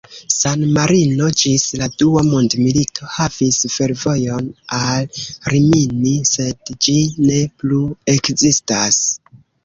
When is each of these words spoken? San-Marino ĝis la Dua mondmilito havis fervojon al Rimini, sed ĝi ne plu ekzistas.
San-Marino 0.33 1.25
ĝis 1.41 1.63
la 1.81 1.87
Dua 2.03 2.21
mondmilito 2.29 3.09
havis 3.15 3.59
fervojon 3.73 4.47
al 4.77 5.21
Rimini, 5.55 6.13
sed 6.31 6.71
ĝi 6.87 6.95
ne 7.27 7.37
plu 7.61 7.83
ekzistas. 8.15 8.99